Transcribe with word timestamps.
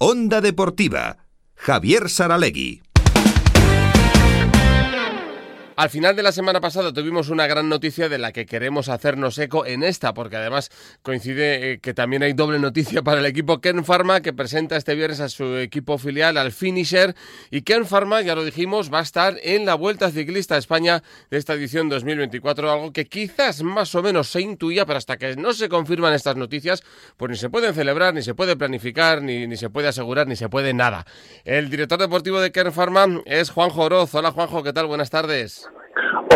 Onda 0.00 0.40
Deportiva, 0.40 1.26
Javier 1.56 2.08
Saralegui. 2.08 2.82
Al 5.78 5.90
final 5.90 6.16
de 6.16 6.24
la 6.24 6.32
semana 6.32 6.60
pasada 6.60 6.92
tuvimos 6.92 7.28
una 7.28 7.46
gran 7.46 7.68
noticia 7.68 8.08
de 8.08 8.18
la 8.18 8.32
que 8.32 8.46
queremos 8.46 8.88
hacernos 8.88 9.38
eco 9.38 9.64
en 9.64 9.84
esta, 9.84 10.12
porque 10.12 10.34
además 10.34 10.72
coincide 11.02 11.74
eh, 11.74 11.78
que 11.78 11.94
también 11.94 12.24
hay 12.24 12.32
doble 12.32 12.58
noticia 12.58 13.02
para 13.02 13.20
el 13.20 13.26
equipo 13.26 13.60
Ken 13.60 13.84
Pharma, 13.84 14.20
que 14.20 14.32
presenta 14.32 14.76
este 14.76 14.96
viernes 14.96 15.20
a 15.20 15.28
su 15.28 15.56
equipo 15.58 15.96
filial, 15.96 16.36
al 16.36 16.50
Finisher. 16.50 17.14
Y 17.52 17.62
Ken 17.62 17.86
Pharma, 17.86 18.22
ya 18.22 18.34
lo 18.34 18.44
dijimos, 18.44 18.92
va 18.92 18.98
a 18.98 19.02
estar 19.02 19.36
en 19.40 19.66
la 19.66 19.76
Vuelta 19.76 20.10
Ciclista 20.10 20.56
a 20.56 20.58
España 20.58 21.04
de 21.30 21.38
esta 21.38 21.54
edición 21.54 21.88
2024, 21.88 22.72
algo 22.72 22.92
que 22.92 23.06
quizás 23.06 23.62
más 23.62 23.94
o 23.94 24.02
menos 24.02 24.26
se 24.26 24.40
intuía, 24.40 24.84
pero 24.84 24.98
hasta 24.98 25.16
que 25.16 25.36
no 25.36 25.52
se 25.52 25.68
confirman 25.68 26.12
estas 26.12 26.34
noticias, 26.34 26.82
pues 27.16 27.30
ni 27.30 27.36
se 27.36 27.50
pueden 27.50 27.72
celebrar, 27.72 28.14
ni 28.14 28.22
se 28.22 28.34
puede 28.34 28.56
planificar, 28.56 29.22
ni, 29.22 29.46
ni 29.46 29.56
se 29.56 29.70
puede 29.70 29.86
asegurar, 29.86 30.26
ni 30.26 30.34
se 30.34 30.48
puede 30.48 30.74
nada. 30.74 31.06
El 31.44 31.70
director 31.70 32.00
deportivo 32.00 32.40
de 32.40 32.50
Ken 32.50 32.72
Pharma 32.72 33.22
es 33.26 33.50
Juanjo 33.50 33.82
Oroz. 33.82 34.12
Hola 34.16 34.32
Juanjo, 34.32 34.64
¿qué 34.64 34.72
tal? 34.72 34.88
Buenas 34.88 35.10
tardes. 35.10 35.67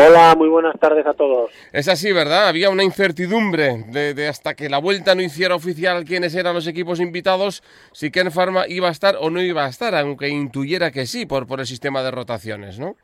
Hola, 0.05 0.35
muy 0.37 0.49
buenas 0.49 0.79
tardes 0.81 1.07
a 1.07 1.15
todos. 1.15 1.53
Es 1.73 1.87
así, 1.87 2.11
¿verdad? 2.13 2.49
Había 2.49 2.71
una 2.71 2.83
incertidumbre 2.83 3.85
de, 3.87 4.27
hasta 4.27 4.55
que 4.55 4.69
la 4.69 4.79
vuelta 4.79 5.15
no 5.15 5.23
hiciera 5.23 5.55
oficial 5.55 6.05
quiénes 6.05 6.35
eran 6.35 6.55
los 6.55 6.67
equipos 6.67 6.99
invitados, 6.99 7.63
si 7.93 8.11
Ken 8.11 8.33
Pharma 8.33 8.65
iba 8.67 8.89
a 8.89 8.91
estar 8.91 9.15
o 9.21 9.31
no 9.31 9.41
iba 9.41 9.65
a 9.65 9.69
estar, 9.69 9.95
aunque 9.95 10.29
intuyera 10.29 10.91
que 10.91 11.07
sí 11.07 11.25
por, 11.25 11.47
por 11.47 11.61
el 11.61 11.67
sistema 11.67 12.03
de 12.03 12.11
rotaciones, 12.11 12.81
¿no? 12.81 12.97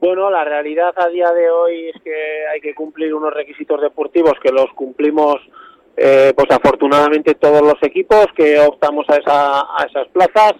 Bueno, 0.00 0.30
la 0.30 0.44
realidad 0.44 0.94
a 0.96 1.08
día 1.08 1.32
de 1.32 1.50
hoy 1.50 1.88
es 1.88 2.00
que 2.02 2.46
hay 2.52 2.60
que 2.60 2.74
cumplir 2.74 3.12
unos 3.12 3.34
requisitos 3.34 3.80
deportivos 3.80 4.34
que 4.40 4.52
los 4.52 4.72
cumplimos, 4.74 5.36
eh, 5.96 6.32
pues 6.36 6.48
afortunadamente 6.50 7.34
todos 7.34 7.62
los 7.62 7.82
equipos 7.82 8.26
que 8.36 8.60
optamos 8.60 9.04
a, 9.08 9.16
esa, 9.16 9.60
a 9.60 9.84
esas 9.88 10.06
plazas 10.08 10.54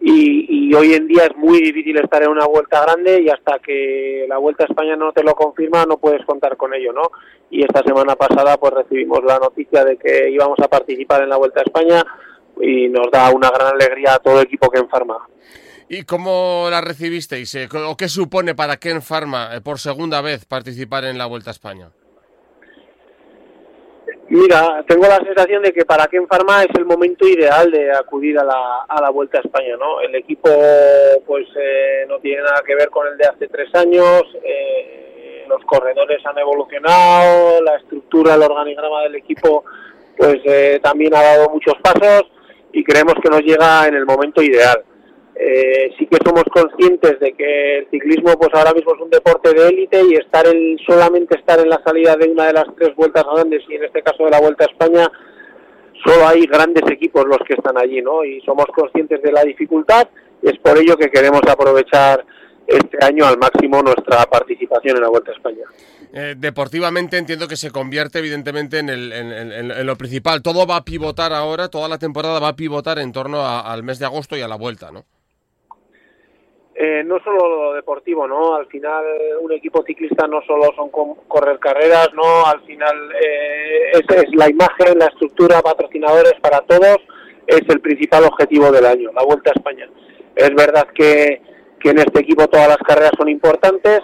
y, 0.00 0.74
hoy 0.74 0.94
en 0.94 1.08
día 1.08 1.24
es 1.24 1.36
muy 1.36 1.60
difícil 1.60 1.98
estar 1.98 2.22
en 2.22 2.28
una 2.28 2.46
vuelta 2.46 2.82
grande 2.82 3.20
y 3.20 3.28
hasta 3.30 3.58
que 3.58 4.26
la 4.28 4.38
Vuelta 4.38 4.64
a 4.64 4.66
España 4.66 4.94
no 4.96 5.12
te 5.12 5.24
lo 5.24 5.34
confirma 5.34 5.84
no 5.86 5.96
puedes 5.98 6.24
contar 6.24 6.56
con 6.56 6.72
ello, 6.72 6.92
¿no? 6.92 7.10
Y 7.50 7.62
esta 7.62 7.82
semana 7.82 8.14
pasada 8.14 8.56
pues 8.58 8.74
recibimos 8.74 9.20
la 9.24 9.38
noticia 9.38 9.84
de 9.84 9.96
que 9.96 10.30
íbamos 10.30 10.58
a 10.60 10.68
participar 10.68 11.22
en 11.22 11.30
la 11.30 11.36
Vuelta 11.36 11.60
a 11.60 11.64
España 11.64 12.04
y 12.60 12.88
nos 12.88 13.10
da 13.10 13.30
una 13.30 13.50
gran 13.50 13.74
alegría 13.74 14.14
a 14.14 14.18
todo 14.18 14.40
el 14.40 14.46
equipo 14.46 14.70
que 14.70 14.78
en 14.78 14.88
Pharma. 14.88 15.26
¿Y 15.88 16.02
cómo 16.02 16.68
la 16.70 16.80
recibisteis? 16.80 17.54
Eh, 17.54 17.68
¿O 17.86 17.96
qué 17.96 18.08
supone 18.08 18.54
para 18.54 18.76
Ken 18.76 19.00
Pharma 19.00 19.56
eh, 19.56 19.60
por 19.62 19.78
segunda 19.78 20.20
vez 20.20 20.44
participar 20.44 21.04
en 21.04 21.16
la 21.18 21.26
Vuelta 21.26 21.50
a 21.50 21.52
España? 21.52 21.90
Mira, 24.40 24.84
tengo 24.86 25.08
la 25.08 25.16
sensación 25.16 25.64
de 25.64 25.72
que 25.72 25.84
para 25.84 26.06
Ken 26.06 26.28
Pharma 26.28 26.62
es 26.62 26.70
el 26.78 26.84
momento 26.84 27.26
ideal 27.26 27.72
de 27.72 27.90
acudir 27.90 28.38
a 28.38 28.44
la, 28.44 28.84
a 28.88 29.00
la 29.00 29.10
Vuelta 29.10 29.38
a 29.38 29.40
España, 29.40 29.76
¿no? 29.76 30.00
El 30.00 30.14
equipo, 30.14 30.48
pues, 31.26 31.48
eh, 31.56 32.04
no 32.08 32.20
tiene 32.20 32.42
nada 32.42 32.62
que 32.64 32.76
ver 32.76 32.88
con 32.88 33.08
el 33.08 33.18
de 33.18 33.26
hace 33.26 33.48
tres 33.48 33.74
años, 33.74 34.22
eh, 34.44 35.44
los 35.48 35.60
corredores 35.64 36.24
han 36.24 36.38
evolucionado, 36.38 37.60
la 37.62 37.78
estructura, 37.78 38.34
el 38.34 38.42
organigrama 38.42 39.02
del 39.02 39.16
equipo, 39.16 39.64
pues, 40.16 40.36
eh, 40.44 40.78
también 40.84 41.16
ha 41.16 41.22
dado 41.22 41.50
muchos 41.50 41.74
pasos 41.82 42.30
y 42.72 42.84
creemos 42.84 43.14
que 43.20 43.30
nos 43.30 43.40
llega 43.40 43.88
en 43.88 43.94
el 43.96 44.06
momento 44.06 44.40
ideal. 44.40 44.84
Eh, 45.40 45.94
sí 45.96 46.06
que 46.06 46.18
somos 46.24 46.42
conscientes 46.52 47.20
de 47.20 47.32
que 47.32 47.78
el 47.78 47.90
ciclismo 47.90 48.36
pues 48.36 48.50
ahora 48.54 48.74
mismo 48.74 48.92
es 48.96 49.00
un 49.00 49.10
deporte 49.10 49.54
de 49.54 49.68
élite 49.68 50.02
y 50.10 50.14
estar 50.14 50.44
en, 50.48 50.76
solamente 50.84 51.38
estar 51.38 51.60
en 51.60 51.68
la 51.68 51.80
salida 51.84 52.16
de 52.16 52.28
una 52.28 52.48
de 52.48 52.54
las 52.54 52.66
tres 52.76 52.92
vueltas 52.96 53.22
grandes 53.32 53.62
y 53.68 53.76
en 53.76 53.84
este 53.84 54.02
caso 54.02 54.24
de 54.24 54.30
la 54.30 54.40
Vuelta 54.40 54.64
a 54.64 54.72
España 54.72 55.08
solo 56.04 56.26
hay 56.26 56.44
grandes 56.46 56.82
equipos 56.90 57.24
los 57.24 57.38
que 57.46 57.54
están 57.54 57.78
allí, 57.78 58.02
¿no? 58.02 58.24
Y 58.24 58.40
somos 58.40 58.66
conscientes 58.74 59.22
de 59.22 59.30
la 59.30 59.44
dificultad 59.44 60.08
y 60.42 60.48
es 60.48 60.58
por 60.58 60.76
ello 60.76 60.96
que 60.96 61.08
queremos 61.08 61.42
aprovechar 61.48 62.24
este 62.66 62.98
año 63.04 63.24
al 63.24 63.38
máximo 63.38 63.80
nuestra 63.80 64.26
participación 64.26 64.96
en 64.96 65.02
la 65.02 65.08
Vuelta 65.08 65.30
a 65.30 65.34
España. 65.34 65.64
Eh, 66.12 66.34
deportivamente 66.36 67.16
entiendo 67.16 67.46
que 67.46 67.56
se 67.56 67.70
convierte 67.70 68.18
evidentemente 68.18 68.80
en, 68.80 68.88
el, 68.88 69.12
en, 69.12 69.86
lo 69.86 69.96
principal. 69.96 70.42
Todo 70.42 70.66
va 70.66 70.76
a 70.76 70.84
pivotar 70.84 71.32
ahora, 71.32 71.68
toda 71.68 71.88
la 71.88 71.98
temporada 71.98 72.40
va 72.40 72.48
a 72.48 72.56
pivotar 72.56 72.98
en 72.98 73.12
torno 73.12 73.46
al 73.46 73.84
mes 73.84 74.00
de 74.00 74.06
agosto 74.06 74.36
y 74.36 74.40
a 74.40 74.48
la 74.48 74.56
vuelta, 74.56 74.90
¿no? 74.90 75.04
Eh, 76.80 77.02
no 77.04 77.18
solo 77.24 77.48
lo 77.48 77.72
deportivo, 77.72 78.28
¿no? 78.28 78.54
Al 78.54 78.66
final 78.66 79.04
un 79.40 79.50
equipo 79.50 79.82
ciclista 79.84 80.28
no 80.28 80.40
solo 80.42 80.72
son 80.76 80.90
correr 81.26 81.58
carreras, 81.58 82.10
¿no? 82.14 82.46
Al 82.46 82.60
final 82.60 83.10
eh, 83.20 83.90
es, 83.94 84.16
es, 84.16 84.32
la 84.36 84.48
imagen, 84.48 84.96
la 84.96 85.06
estructura, 85.06 85.60
patrocinadores 85.60 86.34
para 86.40 86.60
todos, 86.60 86.98
es 87.48 87.62
el 87.68 87.80
principal 87.80 88.26
objetivo 88.26 88.70
del 88.70 88.86
año, 88.86 89.10
la 89.12 89.24
Vuelta 89.24 89.50
a 89.50 89.58
España. 89.58 89.90
Es 90.36 90.54
verdad 90.54 90.86
que, 90.94 91.42
que 91.80 91.90
en 91.90 91.98
este 91.98 92.20
equipo 92.20 92.46
todas 92.46 92.68
las 92.68 92.78
carreras 92.78 93.10
son 93.18 93.28
importantes, 93.28 94.00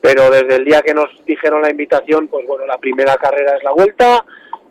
pero 0.00 0.28
desde 0.28 0.56
el 0.56 0.64
día 0.64 0.82
que 0.82 0.94
nos 0.94 1.08
dijeron 1.26 1.62
la 1.62 1.70
invitación, 1.70 2.26
pues 2.26 2.44
bueno, 2.44 2.66
la 2.66 2.78
primera 2.78 3.14
carrera 3.18 3.56
es 3.56 3.62
la 3.62 3.70
Vuelta 3.70 4.24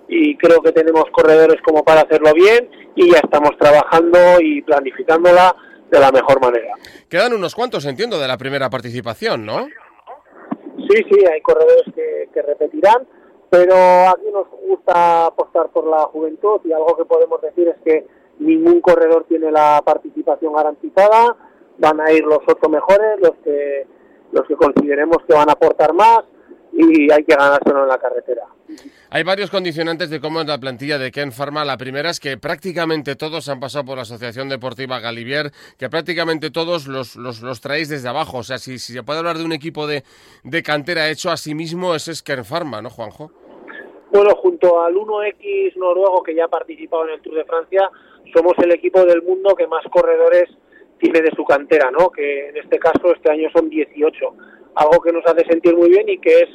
y 0.10 0.36
creo 0.36 0.62
que 0.62 0.74
tenemos 0.74 1.06
corredores 1.10 1.62
como 1.62 1.86
para 1.86 2.02
hacerlo 2.02 2.34
bien 2.34 2.70
y 2.96 3.12
ya 3.12 3.20
estamos 3.20 3.58
trabajando 3.58 4.42
y 4.42 4.62
planificándola 4.62 5.56
de 5.96 6.02
la 6.02 6.12
mejor 6.12 6.42
manera. 6.42 6.74
Quedan 7.10 7.34
unos 7.34 7.56
cuantos, 7.56 7.86
entiendo, 7.86 8.20
de 8.20 8.28
la 8.28 8.38
primera 8.38 8.70
participación, 8.70 9.46
¿no? 9.46 9.68
Sí, 10.90 11.04
sí, 11.10 11.26
hay 11.26 11.42
corredores 11.42 11.86
que, 11.96 12.30
que 12.34 12.42
repetirán, 12.42 13.08
pero 13.50 13.76
aquí 14.10 14.26
nos 14.32 14.48
gusta 14.68 15.28
apostar 15.28 15.70
por 15.70 15.88
la 15.88 16.04
juventud 16.04 16.60
y 16.66 16.74
algo 16.74 16.98
que 16.98 17.06
podemos 17.06 17.42
decir 17.42 17.70
es 17.70 17.78
que 17.84 18.08
ningún 18.40 18.82
corredor 18.82 19.26
tiene 19.30 19.52
la 19.52 19.82
participación 19.86 20.54
garantizada, 20.54 21.38
van 21.78 22.02
a 22.02 22.12
ir 22.12 22.24
los 22.26 22.40
ocho 22.46 22.70
mejores, 22.70 23.20
los 23.22 23.36
que 23.44 23.88
los 24.32 24.46
que 24.48 24.56
consideremos 24.56 25.18
que 25.26 25.34
van 25.34 25.50
a 25.50 25.54
aportar 25.54 25.94
más 25.94 26.24
y 26.78 27.12
hay 27.12 27.24
que 27.24 27.36
ganárselo 27.36 27.84
en 27.84 27.88
la 27.88 27.98
carretera. 27.98 28.44
Hay 29.10 29.24
varios 29.24 29.50
condicionantes 29.50 30.10
de 30.10 30.20
cómo 30.20 30.42
es 30.42 30.48
la 30.48 30.58
plantilla 30.58 30.98
de 30.98 31.12
Ken 31.12 31.32
Pharma. 31.32 31.64
La 31.64 31.78
primera 31.78 32.10
es 32.10 32.20
que 32.20 32.38
prácticamente 32.38 33.16
todos 33.16 33.48
han 33.48 33.60
pasado 33.60 33.86
por 33.86 33.96
la 33.96 34.02
Asociación 34.02 34.50
Deportiva 34.50 35.00
Galivier, 35.00 35.52
que 35.78 35.90
prácticamente 35.90 36.52
todos 36.52 36.88
los, 36.88 37.16
los, 37.16 37.62
traéis 37.62 37.90
desde 37.90 38.10
abajo. 38.10 38.40
O 38.40 38.44
sea, 38.44 38.58
si, 38.58 38.78
si, 38.78 38.92
se 38.92 39.04
puede 39.04 39.20
hablar 39.20 39.38
de 39.38 39.46
un 39.46 39.54
equipo 39.54 39.88
de, 39.88 40.04
de 40.44 40.64
cantera 40.64 41.10
hecho 41.10 41.32
a 41.32 41.38
sí 41.38 41.56
mismo, 41.56 41.96
ese 41.96 42.12
es 42.12 42.24
Ken 42.24 42.44
Pharma, 42.44 42.82
¿no, 42.82 42.90
Juanjo? 42.90 43.32
Bueno, 44.12 44.36
junto 44.36 44.82
al 44.82 44.96
1X 44.96 45.76
noruego 45.78 46.24
que 46.24 46.36
ya 46.36 46.46
ha 46.46 46.50
participado 46.50 47.08
en 47.08 47.14
el 47.14 47.22
Tour 47.22 47.36
de 47.36 47.46
Francia, 47.46 47.90
somos 48.34 48.54
el 48.58 48.74
equipo 48.74 49.04
del 49.06 49.22
mundo 49.22 49.56
que 49.56 49.68
más 49.68 49.84
corredores 49.92 50.50
tiene 51.00 51.22
de 51.22 51.32
su 51.36 51.44
cantera, 51.46 51.92
¿no? 51.92 52.10
Que 52.10 52.50
en 52.50 52.58
este 52.58 52.80
caso 52.80 53.14
este 53.14 53.32
año 53.32 53.50
son 53.54 53.70
18. 53.70 54.18
Algo 54.76 55.02
que 55.02 55.12
nos 55.12 55.26
hace 55.26 55.46
sentir 55.46 55.76
muy 55.76 55.90
bien 55.90 56.10
y 56.10 56.18
que 56.18 56.40
es 56.40 56.50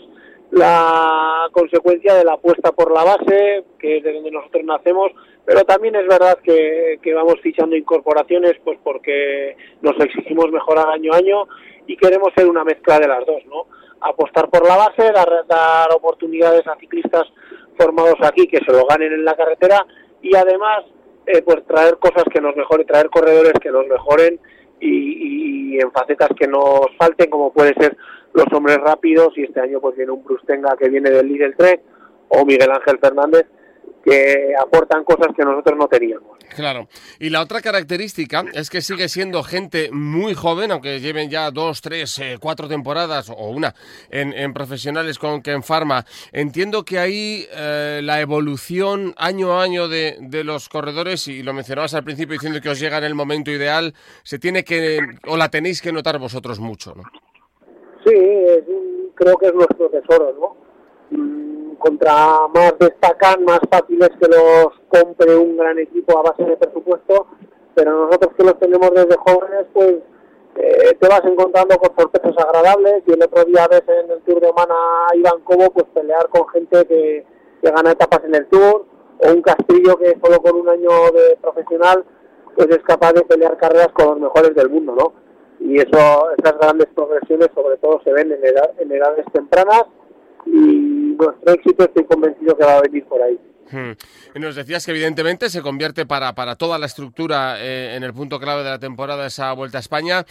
la 0.51 1.49
consecuencia 1.53 2.15
de 2.15 2.25
la 2.25 2.35
apuesta 2.35 2.73
por 2.73 2.93
la 2.93 3.05
base, 3.05 3.65
que 3.79 3.99
es 3.99 4.03
de 4.03 4.13
donde 4.13 4.31
nosotros 4.31 4.65
nacemos, 4.65 5.13
pero 5.45 5.65
también 5.65 5.95
es 5.95 6.07
verdad 6.07 6.39
que, 6.43 6.99
vamos 7.15 7.41
fichando 7.43 7.77
incorporaciones 7.77 8.55
pues 8.65 8.79
porque 8.83 9.57
nos 9.81 9.99
exigimos 10.01 10.51
mejorar 10.51 10.89
año 10.89 11.13
a 11.13 11.17
año 11.17 11.47
y 11.87 11.97
queremos 11.97 12.31
ser 12.37 12.49
una 12.49 12.65
mezcla 12.65 12.99
de 12.99 13.09
las 13.09 13.25
dos, 13.27 13.45
¿no? 13.47 13.67
Apostar 14.01 14.49
por 14.49 14.67
la 14.67 14.77
base, 14.77 15.13
dar, 15.13 15.47
dar 15.47 15.93
oportunidades 15.95 16.67
a 16.67 16.77
ciclistas 16.77 17.25
formados 17.77 18.17
aquí 18.23 18.47
que 18.47 18.59
se 18.65 18.73
lo 18.73 18.87
ganen 18.87 19.13
en 19.13 19.25
la 19.25 19.37
carretera 19.37 19.87
y 20.23 20.35
además 20.37 20.85
eh, 21.27 21.43
pues 21.43 21.65
traer 21.67 21.99
cosas 21.99 22.25
que 22.33 22.41
nos 22.41 22.57
mejoren, 22.57 22.87
traer 22.87 23.09
corredores 23.09 23.55
que 23.61 23.71
nos 23.71 23.87
mejoren 23.87 24.41
y, 24.81 25.75
y 25.75 25.81
en 25.81 25.93
facetas 25.93 26.31
que 26.39 26.49
nos 26.49 26.87
falten 26.99 27.31
como 27.31 27.53
puede 27.53 27.75
ser 27.75 27.97
los 28.33 28.47
hombres 28.53 28.79
rápidos 28.79 29.37
y 29.37 29.45
este 29.45 29.61
año 29.61 29.81
pues 29.81 29.97
viene 29.97 30.13
un 30.13 30.23
Brustenga 30.23 30.77
que 30.79 30.89
viene 30.89 31.11
del 31.11 31.27
Lidl 31.27 31.57
Trek 31.57 31.81
o 32.29 32.45
Miguel 32.45 32.71
Ángel 32.71 32.99
Fernández 32.99 33.47
que 34.05 34.55
aportan 34.59 35.05
cosas 35.05 35.29
que 35.37 35.45
nosotros 35.45 35.77
no 35.79 35.87
teníamos. 35.87 36.39
Claro. 36.55 36.89
Y 37.19 37.31
la 37.31 37.43
otra 37.43 37.61
característica 37.61 38.45
es 38.55 38.71
que 38.71 38.81
sigue 38.81 39.09
siendo 39.09 39.43
gente 39.43 39.91
muy 39.93 40.35
joven, 40.35 40.73
aunque 40.73 41.01
lleven 41.01 41.31
ya 41.31 41.51
dos, 41.51 41.81
tres, 41.81 42.19
eh, 42.19 42.39
cuatro 42.41 42.67
temporadas 42.67 43.31
o 43.31 43.51
una 43.51 43.75
en, 44.11 44.53
profesionales 44.53 45.19
con 45.19 45.43
Ken 45.43 45.63
Pharma. 45.63 46.05
Entiendo 46.33 46.85
que 46.85 46.99
ahí 46.99 47.47
eh, 47.53 48.01
la 48.03 48.21
evolución 48.21 49.15
año 49.17 49.53
a 49.53 49.63
año 49.63 49.87
de, 49.89 50.17
de, 50.21 50.45
los 50.45 50.69
corredores, 50.69 51.29
y 51.29 51.43
lo 51.43 51.53
mencionabas 51.53 51.95
al 51.95 52.05
principio 52.05 52.35
diciendo 52.35 52.61
que 52.61 52.71
os 52.71 52.81
llega 52.81 52.99
en 52.99 53.05
el 53.05 53.15
momento 53.15 53.51
ideal, 53.51 53.95
se 54.23 54.39
tiene 54.39 54.65
que, 54.65 55.01
o 55.27 55.37
la 55.37 55.51
tenéis 55.51 55.81
que 55.83 55.93
notar 55.93 56.19
vosotros 56.19 56.59
mucho, 56.59 56.95
¿no? 56.95 57.05
Creo 59.21 59.37
que 59.37 59.49
es 59.49 59.55
nuestro 59.55 59.91
tesoro, 59.91 60.33
¿no? 60.41 60.57
Mm, 61.11 61.75
contra 61.75 62.49
más 62.55 62.73
destacan, 62.79 63.45
más 63.45 63.61
fácil 63.71 64.01
es 64.01 64.09
que 64.19 64.29
los 64.29 64.69
compre 64.89 65.37
un 65.37 65.59
gran 65.59 65.79
equipo 65.79 66.19
a 66.19 66.23
base 66.23 66.43
de 66.43 66.57
presupuesto, 66.57 67.27
pero 67.75 68.07
nosotros 68.07 68.35
que 68.35 68.45
los 68.45 68.59
tenemos 68.59 68.91
desde 68.95 69.19
jóvenes, 69.19 69.67
pues 69.75 69.97
eh, 70.57 70.97
te 70.99 71.09
vas 71.09 71.21
encontrando 71.25 71.77
con 71.77 71.95
sorpresas 71.99 72.33
agradables 72.39 73.03
y 73.07 73.13
el 73.13 73.23
otro 73.23 73.45
día 73.45 73.69
ves 73.71 73.83
en 73.89 74.11
el 74.11 74.23
Tour 74.23 74.41
de 74.41 74.49
Oman 74.49 74.71
a 74.71 75.15
Iván 75.15 75.43
Cobo 75.45 75.71
pues 75.71 75.85
pelear 75.93 76.27
con 76.31 76.49
gente 76.49 76.87
que, 76.87 77.27
que 77.63 77.71
gana 77.71 77.93
etapas 77.93 78.25
en 78.25 78.37
el 78.37 78.47
Tour 78.47 78.87
o 79.19 79.33
un 79.33 79.43
Castillo 79.43 79.99
que 79.99 80.19
solo 80.25 80.41
con 80.41 80.57
un 80.57 80.69
año 80.71 80.91
de 81.13 81.37
profesional 81.43 82.07
pues 82.57 82.69
es 82.71 82.83
capaz 82.85 83.13
de 83.13 83.23
pelear 83.23 83.59
carreras 83.59 83.89
con 83.93 84.09
los 84.09 84.21
mejores 84.21 84.55
del 84.55 84.71
mundo, 84.71 84.95
¿no? 84.95 85.30
Y 85.61 85.77
eso, 85.77 86.31
esas 86.39 86.59
grandes 86.59 86.89
progresiones 86.95 87.49
sobre 87.55 87.77
todo 87.77 88.01
se 88.03 88.13
ven 88.13 88.33
en, 88.33 88.41
en 88.79 88.93
edades 88.93 89.27
tempranas 89.33 89.85
y 90.47 91.17
nuestro 91.19 91.53
éxito 91.53 91.85
estoy 91.85 92.05
convencido 92.05 92.57
que 92.57 92.65
va 92.65 92.79
a 92.79 92.83
venir 92.83 93.05
por 93.07 93.23
ahí. 93.23 93.39
Hmm. 93.71 93.93
Nos 94.35 94.57
decías 94.57 94.85
que 94.85 94.91
evidentemente 94.91 95.49
se 95.49 95.63
convierte 95.63 96.07
para, 96.07 96.35
para 96.35 96.57
toda 96.57 96.79
la 96.79 96.87
estructura 96.87 97.57
eh, 97.61 97.95
en 97.95 98.03
el 98.03 98.13
punto 98.13 98.41
clave 98.41 98.65
de 98.65 98.71
la 98.71 98.79
temporada 98.79 99.27
esa 99.27 99.53
Vuelta 99.53 99.79
a 99.79 99.81
España. 99.81 100.27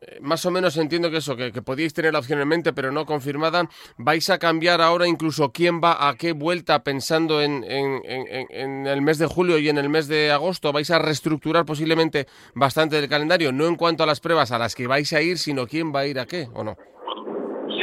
Eh, 0.00 0.18
más 0.20 0.44
o 0.46 0.50
menos 0.50 0.76
entiendo 0.76 1.10
que 1.10 1.18
eso, 1.18 1.36
que, 1.36 1.50
podíais 1.62 1.94
tener 1.94 2.12
la 2.12 2.20
opción 2.20 2.40
en 2.40 2.48
mente, 2.48 2.72
pero 2.72 2.92
no 2.92 3.06
confirmada. 3.06 3.68
¿Vais 3.96 4.28
a 4.30 4.38
cambiar 4.38 4.80
ahora 4.80 5.06
incluso 5.06 5.52
quién 5.52 5.80
va 5.82 6.08
a 6.08 6.14
qué 6.16 6.32
vuelta 6.32 6.82
pensando 6.84 7.40
en, 7.40 7.64
en, 7.64 8.02
en, 8.04 8.86
el 8.86 9.02
mes 9.02 9.18
de 9.18 9.26
julio 9.26 9.58
y 9.58 9.68
en 9.68 9.78
el 9.78 9.88
mes 9.88 10.08
de 10.08 10.30
agosto? 10.30 10.72
¿Vais 10.72 10.90
a 10.90 10.98
reestructurar 10.98 11.64
posiblemente 11.64 12.26
bastante 12.54 12.98
el 12.98 13.08
calendario? 13.08 13.52
No 13.52 13.66
en 13.66 13.76
cuanto 13.76 14.02
a 14.02 14.06
las 14.06 14.20
pruebas 14.20 14.52
a 14.52 14.58
las 14.58 14.74
que 14.74 14.86
vais 14.86 15.12
a 15.12 15.22
ir, 15.22 15.38
sino 15.38 15.66
quién 15.66 15.94
va 15.94 16.00
a 16.00 16.06
ir 16.06 16.18
a 16.18 16.26
qué, 16.26 16.48
¿o 16.54 16.62
no? 16.62 16.76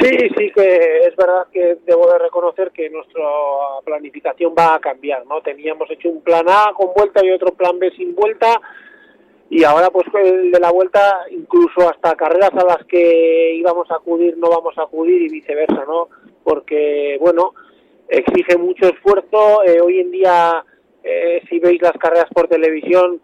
Sí, 0.04 0.18
sí 0.36 0.52
que 0.54 0.98
es 1.08 1.16
verdad 1.16 1.46
que 1.50 1.78
debo 1.86 2.06
de 2.12 2.18
reconocer 2.18 2.72
que 2.72 2.90
nuestra 2.90 3.24
planificación 3.86 4.54
va 4.56 4.74
a 4.74 4.78
cambiar, 4.78 5.24
¿no? 5.24 5.40
Teníamos 5.40 5.90
hecho 5.90 6.10
un 6.10 6.20
plan 6.20 6.44
A 6.46 6.74
con 6.74 6.92
vuelta 6.94 7.24
y 7.24 7.30
otro 7.30 7.54
plan 7.54 7.78
B 7.78 7.90
sin 7.96 8.14
vuelta 8.14 8.60
y 9.48 9.64
ahora 9.64 9.88
pues 9.88 10.04
el 10.22 10.50
de 10.50 10.60
la 10.60 10.70
vuelta 10.70 11.20
incluso 11.30 11.88
hasta 11.88 12.16
carreras 12.16 12.50
a 12.52 12.66
las 12.66 12.84
que 12.86 13.54
íbamos 13.54 13.90
a 13.90 13.94
acudir 13.94 14.36
no 14.36 14.50
vamos 14.50 14.76
a 14.76 14.82
acudir 14.82 15.22
y 15.22 15.28
viceversa, 15.30 15.86
¿no? 15.86 16.10
Porque 16.42 17.16
bueno, 17.18 17.54
exige 18.06 18.58
mucho 18.58 18.86
esfuerzo, 18.86 19.64
eh, 19.64 19.80
hoy 19.80 20.00
en 20.00 20.10
día 20.10 20.62
eh, 21.02 21.40
si 21.48 21.60
veis 21.60 21.80
las 21.80 21.92
carreras 21.92 22.28
por 22.34 22.46
televisión 22.46 23.22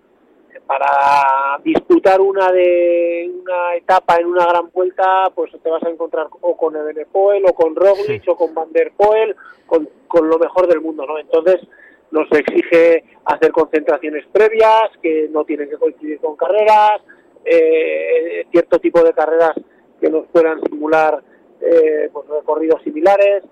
para 0.71 1.59
disputar 1.65 2.21
una 2.21 2.53
de 2.53 3.29
una 3.43 3.75
etapa 3.75 4.19
en 4.21 4.27
una 4.27 4.47
gran 4.47 4.71
vuelta, 4.71 5.29
pues 5.35 5.51
te 5.61 5.69
vas 5.69 5.83
a 5.83 5.89
encontrar 5.89 6.29
o 6.43 6.57
con 6.57 6.77
Ebenepoel 6.77 7.43
o 7.45 7.53
con 7.55 7.75
Roglic 7.75 8.23
o 8.29 8.37
con 8.37 8.55
Van 8.55 8.71
der 8.71 8.93
Poel, 8.93 9.35
con, 9.67 9.89
con 10.07 10.29
lo 10.29 10.39
mejor 10.39 10.69
del 10.69 10.81
mundo, 10.81 11.05
¿no? 11.05 11.19
Entonces 11.19 11.61
nos 12.13 12.31
exige 12.31 13.03
hacer 13.25 13.51
concentraciones 13.51 14.25
previas 14.31 14.93
que 15.03 15.29
no 15.33 15.45
tienen 15.45 15.69
que 15.69 15.77
coincidir 15.77 16.21
con 16.21 16.37
carreras, 16.37 17.03
eh, 17.45 18.47
cierto 18.53 18.79
tipo 18.79 19.03
de 19.03 19.13
carreras 19.13 19.55
que 20.01 20.09
nos 20.09 20.29
puedan 20.29 20.61
simular 20.61 21.21
eh, 21.61 22.11
pues 22.13 22.29
recorridos 22.29 22.81
similares 22.85 23.43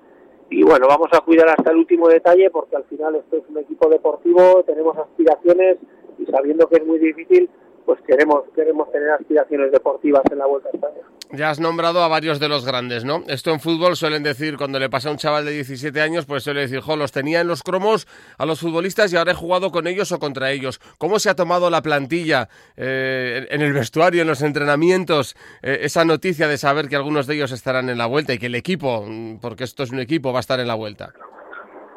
y 0.50 0.62
bueno, 0.62 0.87
vamos 0.87 1.09
a 1.11 1.20
cuidar 1.23 1.49
hasta 1.49 1.73
el 1.73 1.79
último 1.79 2.06
detalle 2.09 2.49
porque 2.50 2.76
al 2.76 2.85
final 2.85 3.17
esto 3.17 3.38
es 3.38 3.43
un 3.49 3.59
equipo 3.59 3.88
deportivo, 3.88 4.62
tenemos 4.62 4.97
aspiraciones 4.97 5.79
y 6.19 6.26
sabiendo 6.26 6.69
que 6.69 6.76
es 6.76 6.87
muy 6.87 6.99
difícil, 6.99 7.49
pues 7.88 8.00
queremos, 8.06 8.43
queremos 8.55 8.93
tener 8.93 9.09
aspiraciones 9.12 9.73
deportivas 9.73 10.20
en 10.31 10.37
la 10.37 10.44
Vuelta 10.44 10.69
a 10.69 10.76
España. 10.76 11.00
Ya 11.32 11.49
has 11.49 11.59
nombrado 11.59 12.03
a 12.03 12.09
varios 12.09 12.38
de 12.38 12.47
los 12.47 12.67
grandes, 12.67 13.03
¿no? 13.03 13.23
Esto 13.29 13.50
en 13.50 13.61
fútbol 13.61 13.97
suelen 13.97 14.23
decir, 14.23 14.59
cuando 14.59 14.79
le 14.79 14.91
pasa 14.91 15.09
a 15.09 15.12
un 15.12 15.17
chaval 15.17 15.47
de 15.47 15.53
17 15.53 15.99
años, 16.03 16.26
pues 16.26 16.43
suele 16.43 16.61
decir, 16.61 16.81
jo, 16.81 16.97
los 16.97 17.12
tenía 17.12 17.41
en 17.41 17.49
los 17.49 17.62
cromos 17.62 18.06
a 18.37 18.44
los 18.44 18.61
futbolistas 18.61 19.11
y 19.11 19.17
ahora 19.17 19.32
he 19.32 19.35
jugado 19.35 19.70
con 19.70 19.87
ellos 19.87 20.12
o 20.12 20.19
contra 20.19 20.50
ellos. 20.50 20.81
¿Cómo 20.99 21.19
se 21.19 21.31
ha 21.31 21.35
tomado 21.35 21.70
la 21.70 21.81
plantilla 21.81 22.50
eh, 22.76 23.47
en 23.49 23.62
el 23.62 23.73
vestuario, 23.73 24.20
en 24.20 24.29
los 24.29 24.43
entrenamientos, 24.43 25.35
eh, 25.62 25.79
esa 25.81 26.05
noticia 26.05 26.47
de 26.47 26.59
saber 26.59 26.88
que 26.88 26.97
algunos 26.97 27.26
de 27.26 27.37
ellos 27.37 27.53
estarán 27.53 27.88
en 27.88 27.97
la 27.97 28.05
vuelta 28.05 28.35
y 28.35 28.38
que 28.38 28.47
el 28.47 28.55
equipo, 28.55 29.03
mm, 29.06 29.38
porque 29.41 29.65
esto 29.65 29.82
es 29.82 29.93
un 29.93 30.00
equipo, 30.00 30.31
va 30.31 30.41
a 30.41 30.44
estar 30.44 30.61
en 30.61 30.67
la 30.67 30.75
vuelta? 30.75 31.15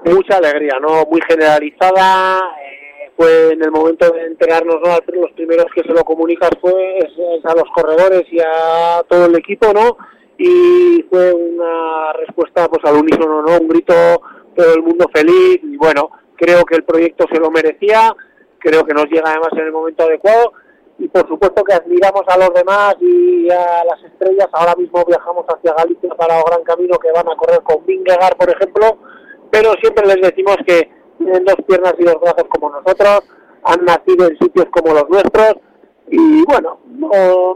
Mucha 0.06 0.38
alegría, 0.38 0.78
¿no? 0.82 1.06
Muy 1.12 1.20
generalizada 1.28 2.42
fue 3.22 3.54
en 3.54 3.64
el 3.64 3.70
momento 3.70 4.10
de 4.10 4.26
enterarnos, 4.26 4.78
¿no? 4.84 4.90
los 4.90 5.32
primeros 5.34 5.68
que 5.76 5.84
se 5.84 5.94
lo 5.94 6.04
comunicas 6.04 6.50
fue 6.60 6.98
a 7.44 7.54
los 7.54 7.66
corredores 7.76 8.24
y 8.32 8.40
a 8.40 9.04
todo 9.08 9.28
el 9.28 9.36
equipo, 9.36 9.72
¿no? 9.74 9.96
Y 10.40 11.06
fue 11.08 11.32
una 11.32 12.14
respuesta 12.14 12.68
pues 12.68 12.84
al 12.84 13.00
unísono, 13.00 13.44
¿no? 13.44 13.60
Un 13.60 13.68
grito, 13.68 13.94
todo 14.56 14.74
el 14.74 14.82
mundo 14.82 15.06
feliz 15.14 15.60
y 15.62 15.78
bueno, 15.78 16.10
creo 16.36 16.64
que 16.64 16.76
el 16.78 16.84
proyecto 16.84 17.28
se 17.32 17.40
lo 17.40 17.52
merecía, 17.52 18.16
creo 18.58 18.84
que 18.86 18.94
nos 18.96 19.06
llega 19.06 19.30
además 19.30 19.50
en 19.52 19.66
el 19.66 19.72
momento 19.72 20.04
adecuado 20.04 20.54
y 20.98 21.08
por 21.08 21.28
supuesto 21.28 21.64
que 21.64 21.76
admiramos 21.76 22.24
a 22.26 22.40
los 22.40 22.52
demás 22.56 22.96
y 23.02 23.52
a 23.52 23.84
las 23.86 24.04
estrellas. 24.04 24.48
Ahora 24.52 24.74
mismo 24.76 25.06
viajamos 25.06 25.46
hacia 25.48 25.76
Galicia 25.76 26.10
para 26.16 26.40
el 26.40 26.44
Gran 26.44 26.64
Camino 26.64 26.98
que 26.98 27.12
van 27.12 27.30
a 27.30 27.36
correr 27.36 27.62
con 27.62 27.86
Vingegaard, 27.86 28.36
por 28.36 28.50
ejemplo, 28.50 28.98
pero 29.52 29.74
siempre 29.80 30.08
les 30.08 30.22
decimos 30.22 30.58
que 30.66 31.01
tienen 31.24 31.46
dos 31.46 31.56
piernas 31.68 31.94
y 31.98 32.04
dos 32.04 32.20
brazos 32.22 32.46
como 32.50 32.70
nosotros, 32.70 33.22
han 33.64 33.86
nacido 33.86 34.28
en 34.28 34.38
sitios 34.38 34.66
como 34.72 34.94
los 34.94 35.10
nuestros 35.10 35.56
y 36.12 36.44
bueno, 36.44 36.78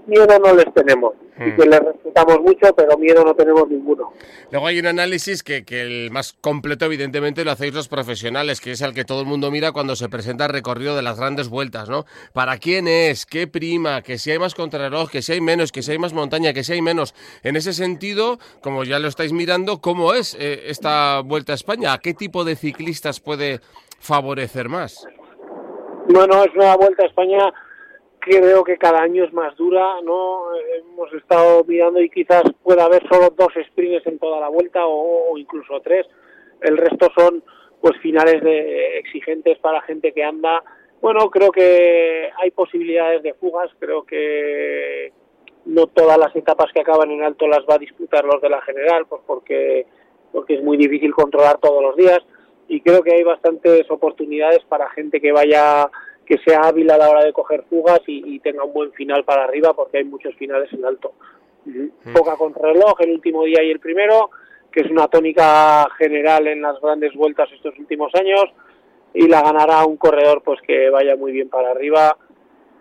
miedo 0.07 0.39
no 0.39 0.53
les 0.55 0.73
tenemos. 0.73 1.13
Y 1.37 1.51
que 1.51 1.65
hmm. 1.65 1.69
les 1.69 1.79
respetamos 1.81 2.39
mucho, 2.39 2.73
pero 2.73 2.97
miedo 2.97 3.25
no 3.25 3.35
tenemos 3.35 3.67
ninguno. 3.67 4.13
Luego 4.51 4.67
hay 4.67 4.79
un 4.79 4.87
análisis 4.87 5.43
que, 5.43 5.65
que, 5.65 5.81
el 5.81 6.09
más 6.09 6.31
completo, 6.31 6.85
evidentemente, 6.85 7.43
lo 7.43 7.51
hacéis 7.51 7.73
los 7.73 7.89
profesionales, 7.89 8.61
que 8.61 8.71
es 8.71 8.79
el 8.79 8.93
que 8.93 9.03
todo 9.03 9.19
el 9.19 9.27
mundo 9.27 9.51
mira 9.51 9.73
cuando 9.73 9.97
se 9.97 10.07
presenta 10.07 10.45
el 10.45 10.53
recorrido 10.53 10.95
de 10.95 11.01
las 11.01 11.19
grandes 11.19 11.49
vueltas, 11.49 11.89
¿no? 11.89 12.05
¿Para 12.31 12.57
quién 12.57 12.87
es? 12.87 13.25
¿Qué 13.25 13.47
prima? 13.47 14.01
Que 14.01 14.17
si 14.17 14.31
hay 14.31 14.39
más 14.39 14.55
contrarreloj, 14.55 15.09
que 15.11 15.21
si 15.21 15.33
hay 15.33 15.41
menos, 15.41 15.73
que 15.73 15.81
si 15.81 15.91
hay 15.91 15.97
más 15.97 16.13
montaña, 16.13 16.53
que 16.53 16.63
si 16.63 16.71
hay 16.71 16.81
menos. 16.81 17.13
En 17.43 17.57
ese 17.57 17.73
sentido, 17.73 18.39
como 18.61 18.85
ya 18.85 18.99
lo 18.99 19.09
estáis 19.09 19.33
mirando, 19.33 19.81
¿cómo 19.81 20.13
es 20.13 20.37
eh, 20.39 20.67
esta 20.67 21.19
vuelta 21.19 21.51
a 21.51 21.55
España? 21.55 21.91
¿A 21.91 21.97
qué 21.97 22.13
tipo 22.13 22.45
de 22.45 22.55
ciclistas 22.55 23.19
puede 23.19 23.59
favorecer 23.99 24.69
más? 24.69 25.05
Bueno, 26.07 26.43
es 26.45 26.55
una 26.55 26.77
vuelta 26.77 27.03
a 27.03 27.07
España 27.07 27.51
creo 28.25 28.63
que 28.63 28.77
cada 28.77 29.01
año 29.01 29.24
es 29.24 29.33
más 29.33 29.56
dura, 29.56 30.01
¿no? 30.04 30.48
Hemos 30.56 31.13
estado 31.13 31.63
mirando 31.66 32.01
y 32.01 32.10
quizás 32.10 32.44
pueda 32.63 32.86
haber 32.86 33.07
solo 33.07 33.30
dos 33.30 33.54
sprints 33.69 34.07
en 34.07 34.19
toda 34.19 34.39
la 34.39 34.50
vuelta 34.50 34.81
o, 34.86 35.38
incluso 35.38 35.80
tres. 35.81 36.06
El 36.62 36.77
resto 36.77 37.07
son 37.18 37.44
pues 37.81 37.98
finales 38.01 38.42
de 38.42 38.98
exigentes 38.98 39.60
para 39.60 39.81
gente 39.81 40.12
que 40.12 40.24
anda. 40.24 40.63
Bueno, 41.01 41.30
creo 41.30 41.51
que 41.51 42.30
hay 42.42 42.51
posibilidades 42.51 43.22
de 43.22 43.33
fugas, 43.36 43.69
creo 43.80 44.04
que 44.04 45.13
no 45.66 45.88
todas 45.88 46.18
las 46.18 46.36
etapas 46.36 46.72
que 46.74 46.81
acaban 46.81 47.12
en 47.12 47.24
alto 47.24 47.48
las 47.48 47.66
va 47.69 47.75
a 47.75 47.80
disputar 47.80 48.25
los 48.25 48.42
de 48.42 48.50
la 48.50 48.62
general, 48.62 49.06
pues 49.07 49.22
porque 49.25 49.86
porque 50.31 50.56
es 50.56 50.63
muy 50.63 50.75
difícil 50.75 51.13
controlar 51.13 51.60
todos 51.60 51.81
los 51.81 51.95
días 51.95 52.19
y 52.68 52.81
creo 52.81 53.01
que 53.04 53.13
hay 53.13 53.24
bastantes 53.24 53.89
oportunidades 53.89 54.60
para 54.68 54.89
gente 54.89 55.22
que 55.22 55.31
vaya 55.31 55.89
que 56.25 56.38
sea 56.39 56.62
hábil 56.62 56.89
a 56.92 56.98
la 56.98 57.10
hora 57.10 57.24
de 57.24 57.33
coger 57.33 57.63
fugas 57.69 58.01
y, 58.07 58.39
tenga 58.39 58.63
un 58.63 58.74
buen 58.74 58.92
final 58.94 59.24
para 59.24 59.44
arriba 59.44 59.74
porque 59.74 60.00
hay 60.00 60.03
muchos 60.03 60.36
finales 60.36 60.72
en 60.74 60.86
alto. 60.86 61.13
Mm. 61.65 62.13
Poca 62.13 62.36
contrarreloj 62.36 63.00
el 63.01 63.12
último 63.12 63.44
día 63.44 63.63
y 63.63 63.72
el 63.72 63.79
primero, 63.79 64.32
que 64.72 64.82
es 64.82 64.91
una 64.91 65.08
tónica 65.08 65.88
general 65.98 66.48
en 66.48 66.62
las 66.62 66.79
grandes 66.82 67.13
vueltas 67.13 67.50
estos 67.51 67.77
últimos 67.79 68.13
años 68.15 68.46
y 69.13 69.27
la 69.27 69.41
ganará 69.41 69.86
un 69.86 69.98
corredor 69.98 70.41
pues 70.44 70.60
que 70.62 70.89
vaya 70.89 71.15
muy 71.15 71.32
bien 71.32 71.50
para 71.50 71.72
arriba 71.72 72.17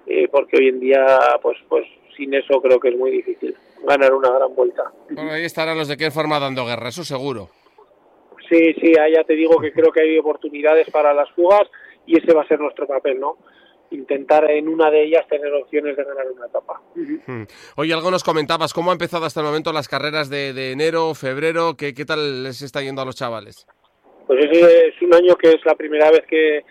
eh, 0.07 0.29
porque 0.29 0.57
hoy 0.59 0.69
en 0.69 0.81
día 0.81 1.07
pues 1.41 1.57
pues 1.69 1.87
sin 2.17 2.35
eso 2.35 2.61
creo 2.61 2.81
que 2.81 2.89
es 2.89 2.97
muy 2.97 3.11
difícil 3.11 3.55
ganar 3.85 4.13
una 4.13 4.31
gran 4.31 4.55
vuelta. 4.55 4.83
Bueno, 5.11 5.31
ahí 5.31 5.45
estarán 5.45 5.79
los 5.79 5.89
de 5.89 5.97
qué 5.97 6.11
forma 6.11 6.41
dando 6.41 6.67
guerra, 6.67 6.89
eso 6.89 7.05
seguro. 7.05 7.49
Sí, 8.49 8.75
sí, 8.75 8.93
ya 8.93 9.25
te 9.25 9.35
digo 9.35 9.59
que 9.59 9.73
creo 9.73 9.91
que 9.91 10.03
hay 10.03 10.19
oportunidades 10.19 10.91
para 10.91 11.15
las 11.15 11.31
fugas 11.31 11.69
y 12.07 12.19
ese 12.19 12.35
va 12.35 12.43
a 12.43 12.49
ser 12.49 12.61
nuestro 12.61 12.87
papel, 12.87 13.21
¿no? 13.21 13.39
intentar 13.91 14.51
en 14.51 14.69
una 14.69 14.91
de 14.91 15.05
ellas 15.05 15.27
tener 15.29 15.53
opciones 15.53 15.97
de 15.97 16.05
ganar 16.05 16.27
una 16.31 16.47
etapa. 16.47 16.81
Oye, 17.77 17.95
algo 17.95 18.11
nos 18.11 18.25
comentabas, 18.25 18.73
¿cómo 18.73 18.91
han 18.91 18.97
empezado 18.97 19.25
hasta 19.25 19.41
el 19.41 19.47
momento 19.47 19.73
las 19.73 19.89
carreras 19.89 20.29
de, 20.29 20.73
enero, 20.73 21.15
febrero? 21.15 21.77
¿Qué, 21.77 21.95
¿Qué, 21.95 22.05
tal 22.05 22.43
les 22.43 22.63
está 22.63 22.83
yendo 22.83 23.03
a 23.03 23.05
los 23.05 23.17
chavales? 23.17 23.67
Pues 24.27 24.45
es 24.51 25.03
un 25.03 25.15
año 25.15 25.37
que 25.37 25.51
es 25.51 25.65
la 25.65 25.75
primera 25.75 26.11
vez 26.11 26.23
que 26.29 26.65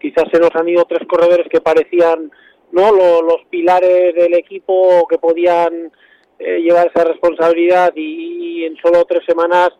quizás 0.00 0.24
se 0.32 0.38
nos 0.38 0.54
han 0.54 0.68
ido 0.68 0.84
tres 0.84 1.06
corredores 1.08 1.48
que 1.50 1.60
parecían 1.60 2.30
no 2.72 2.92
los, 2.92 3.44
pilares 3.50 4.14
del 4.14 4.34
equipo 4.34 5.06
que 5.08 5.18
podían 5.18 5.92
eh, 6.38 6.58
llevar 6.60 6.86
esa 6.86 7.04
responsabilidad 7.04 7.92
y, 7.96 8.60
y 8.60 8.64
en 8.64 8.76
solo 8.76 9.04
tres 9.04 9.24
semanas 9.26 9.70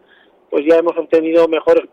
pues 0.51 0.65
ya 0.69 0.77
hemos 0.77 0.97
obtenido 0.97 1.47
mejores 1.47 1.85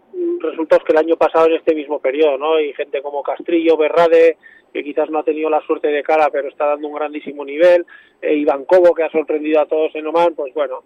resultados 0.47 0.83
que 0.83 0.93
el 0.93 0.99
año 0.99 1.17
pasado 1.17 1.47
en 1.47 1.55
este 1.55 1.75
mismo 1.75 1.99
periodo, 1.99 2.37
¿no? 2.37 2.59
Y 2.59 2.73
gente 2.73 3.01
como 3.01 3.23
Castrillo, 3.23 3.77
Berrade, 3.77 4.37
que 4.73 4.83
quizás 4.83 5.09
no 5.09 5.19
ha 5.19 5.23
tenido 5.23 5.49
la 5.49 5.61
suerte 5.61 5.87
de 5.87 6.03
cara, 6.03 6.29
pero 6.31 6.49
está 6.49 6.65
dando 6.65 6.87
un 6.87 6.95
grandísimo 6.95 7.45
nivel, 7.45 7.85
e 8.21 8.35
Iván 8.35 8.65
Cobo, 8.65 8.93
que 8.93 9.03
ha 9.03 9.09
sorprendido 9.09 9.61
a 9.61 9.65
todos 9.65 9.95
en 9.95 10.07
Oman, 10.07 10.35
pues 10.35 10.53
bueno, 10.53 10.83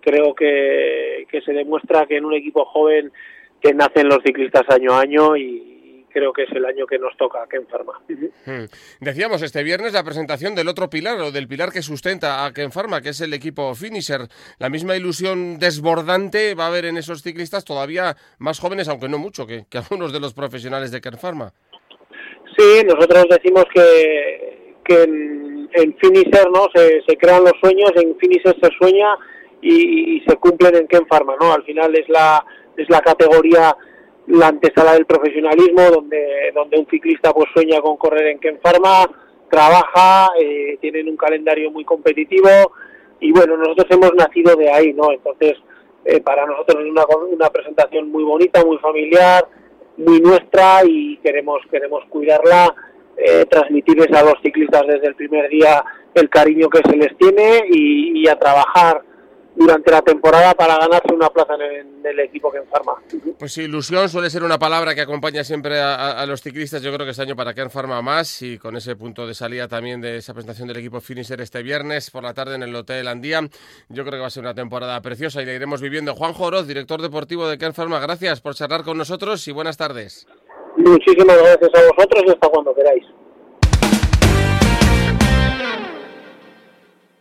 creo 0.00 0.34
que, 0.34 1.26
que 1.30 1.40
se 1.42 1.52
demuestra 1.52 2.06
que 2.06 2.16
en 2.16 2.24
un 2.24 2.34
equipo 2.34 2.64
joven 2.64 3.12
que 3.60 3.72
nacen 3.72 4.08
los 4.08 4.22
ciclistas 4.22 4.68
año 4.68 4.92
a 4.92 5.00
año 5.00 5.36
y, 5.36 5.73
creo 6.14 6.32
que 6.32 6.44
es 6.44 6.52
el 6.52 6.64
año 6.64 6.86
que 6.86 6.98
nos 6.98 7.14
toca 7.16 7.42
a 7.42 7.46
Pharma. 7.68 8.00
Hmm. 8.46 8.66
Decíamos 9.00 9.42
este 9.42 9.64
viernes 9.64 9.92
la 9.92 10.04
presentación 10.04 10.54
del 10.54 10.68
otro 10.68 10.88
pilar 10.88 11.20
o 11.20 11.32
del 11.32 11.48
pilar 11.48 11.72
que 11.72 11.82
sustenta 11.82 12.46
a 12.46 12.52
Ken 12.52 12.70
Pharma, 12.70 13.00
que 13.00 13.08
es 13.08 13.20
el 13.20 13.34
equipo 13.34 13.74
finisher. 13.74 14.28
La 14.58 14.70
misma 14.70 14.96
ilusión 14.96 15.58
desbordante 15.58 16.54
va 16.54 16.64
a 16.64 16.68
haber 16.68 16.84
en 16.84 16.96
esos 16.96 17.22
ciclistas 17.22 17.64
todavía 17.64 18.14
más 18.38 18.60
jóvenes, 18.60 18.88
aunque 18.88 19.08
no 19.08 19.18
mucho, 19.18 19.44
que, 19.44 19.66
algunos 19.74 20.12
de 20.12 20.20
los 20.20 20.32
profesionales 20.34 20.92
de 20.92 21.00
Ken 21.00 21.18
Pharma. 21.18 21.52
Sí, 22.56 22.84
nosotros 22.86 23.26
decimos 23.28 23.64
que, 23.74 24.78
que 24.84 25.02
en, 25.02 25.68
en 25.72 25.96
Finisher 25.98 26.48
¿no? 26.52 26.68
Se, 26.72 27.02
se, 27.08 27.16
crean 27.16 27.42
los 27.42 27.54
sueños, 27.60 27.90
en 27.96 28.16
Finisher 28.18 28.54
se 28.62 28.70
sueña 28.78 29.16
y, 29.60 30.16
y, 30.16 30.20
se 30.28 30.36
cumplen 30.36 30.76
en 30.76 30.86
Ken 30.86 31.06
Pharma, 31.06 31.34
¿no? 31.40 31.52
Al 31.52 31.64
final 31.64 31.92
es 31.96 32.08
la, 32.08 32.44
es 32.76 32.88
la 32.88 33.00
categoría, 33.00 33.76
la 34.26 34.48
antesala 34.48 34.94
del 34.94 35.06
profesionalismo, 35.06 35.82
donde, 35.90 36.52
donde 36.54 36.78
un 36.78 36.86
ciclista 36.86 37.32
pues 37.32 37.48
sueña 37.52 37.80
con 37.80 37.96
correr 37.96 38.28
en 38.28 38.38
Ken 38.38 38.58
Pharma, 38.62 39.08
trabaja, 39.50 40.30
eh, 40.40 40.78
tienen 40.80 41.08
un 41.08 41.16
calendario 41.16 41.70
muy 41.70 41.84
competitivo 41.84 42.48
y 43.20 43.32
bueno, 43.32 43.56
nosotros 43.56 43.86
hemos 43.90 44.14
nacido 44.14 44.56
de 44.56 44.70
ahí, 44.70 44.92
¿no? 44.92 45.12
Entonces, 45.12 45.54
eh, 46.04 46.20
para 46.20 46.46
nosotros 46.46 46.82
es 46.84 46.90
una, 46.90 47.04
una 47.30 47.50
presentación 47.50 48.10
muy 48.10 48.24
bonita, 48.24 48.64
muy 48.64 48.78
familiar, 48.78 49.46
muy 49.96 50.20
nuestra 50.20 50.84
y 50.84 51.18
queremos 51.18 51.60
queremos 51.70 52.04
cuidarla, 52.08 52.74
eh, 53.16 53.44
transmitirles 53.48 54.10
a 54.12 54.24
los 54.24 54.34
ciclistas 54.42 54.82
desde 54.86 55.06
el 55.06 55.14
primer 55.14 55.48
día 55.48 55.84
el 56.14 56.28
cariño 56.28 56.68
que 56.68 56.80
se 56.88 56.96
les 56.96 57.16
tiene 57.16 57.64
y 57.68 58.26
a 58.28 58.38
trabajar 58.38 59.02
durante 59.56 59.90
la 59.90 60.02
temporada 60.02 60.54
para 60.54 60.78
ganarse 60.78 61.14
una 61.14 61.28
plaza 61.30 61.54
en 61.54 61.62
el, 61.62 61.76
en 61.76 62.06
el 62.06 62.20
equipo 62.20 62.50
que 62.50 62.58
enfarma. 62.58 62.94
Pues 63.38 63.56
ilusión 63.58 64.08
suele 64.08 64.30
ser 64.30 64.42
una 64.42 64.58
palabra 64.58 64.94
que 64.94 65.00
acompaña 65.00 65.44
siempre 65.44 65.80
a, 65.80 66.20
a, 66.20 66.26
los 66.26 66.42
ciclistas. 66.42 66.82
Yo 66.82 66.92
creo 66.92 67.06
que 67.06 67.10
este 67.10 67.22
año 67.22 67.36
para 67.36 67.54
Ken 67.54 67.70
Pharma 67.70 68.02
más 68.02 68.42
y 68.42 68.58
con 68.58 68.76
ese 68.76 68.96
punto 68.96 69.26
de 69.26 69.34
salida 69.34 69.68
también 69.68 70.00
de 70.00 70.16
esa 70.16 70.34
presentación 70.34 70.68
del 70.68 70.78
equipo 70.78 71.00
Finisher 71.00 71.40
este 71.40 71.62
viernes 71.62 72.10
por 72.10 72.22
la 72.22 72.34
tarde 72.34 72.56
en 72.56 72.62
el 72.62 72.74
Hotel 72.74 73.06
Andía. 73.08 73.40
Yo 73.88 74.04
creo 74.04 74.14
que 74.14 74.20
va 74.20 74.26
a 74.26 74.30
ser 74.30 74.42
una 74.42 74.54
temporada 74.54 75.00
preciosa 75.00 75.42
y 75.42 75.46
la 75.46 75.52
iremos 75.52 75.80
viviendo. 75.80 76.14
Juan 76.14 76.32
Joroz, 76.32 76.66
director 76.66 77.00
deportivo 77.00 77.48
de 77.48 77.58
Ken 77.58 77.74
Pharma, 77.74 78.00
gracias 78.00 78.40
por 78.40 78.54
charlar 78.54 78.82
con 78.82 78.98
nosotros 78.98 79.46
y 79.48 79.52
buenas 79.52 79.76
tardes. 79.76 80.26
Muchísimas 80.76 81.38
gracias 81.38 81.70
a 81.74 81.94
vosotros 81.94 82.24
y 82.26 82.30
hasta 82.30 82.48
cuando 82.48 82.74
queráis. 82.74 83.04